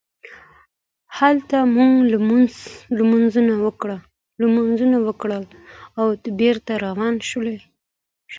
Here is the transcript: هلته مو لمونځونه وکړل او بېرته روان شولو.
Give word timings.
هلته 1.17 1.55
مو 1.75 1.87
لمونځونه 4.41 4.97
وکړل 5.07 5.43
او 5.99 6.07
بېرته 6.39 6.71
روان 6.85 7.15
شولو. 7.29 7.57